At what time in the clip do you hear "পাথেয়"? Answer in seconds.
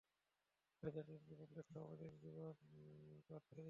3.29-3.59